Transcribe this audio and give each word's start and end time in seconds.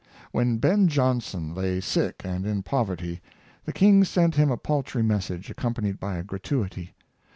When 0.31 0.57
Ben 0.57 0.87
Johnson 0.87 1.53
lay 1.53 1.79
sick 1.79 2.21
and 2.25 2.43
in 2.47 2.63
poverty, 2.63 3.21
the 3.65 3.71
king 3.71 4.03
sent 4.03 4.33
him 4.33 4.49
a 4.49 4.57
paltry 4.57 5.03
message, 5.03 5.51
accompanied 5.51 5.99
by 5.99 6.15
a 6.17 6.23
gratuity. 6.23 6.95